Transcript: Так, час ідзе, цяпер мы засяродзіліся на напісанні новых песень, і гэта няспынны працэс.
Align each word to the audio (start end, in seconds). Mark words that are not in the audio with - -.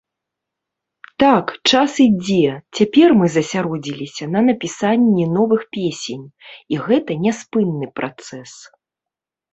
Так, 1.23 1.45
час 1.71 1.91
ідзе, 2.05 2.51
цяпер 2.79 3.13
мы 3.19 3.25
засяродзіліся 3.35 4.25
на 4.37 4.43
напісанні 4.47 5.29
новых 5.37 5.61
песень, 5.77 6.25
і 6.75 6.81
гэта 6.87 7.11
няспынны 7.27 7.85
працэс. 8.01 8.51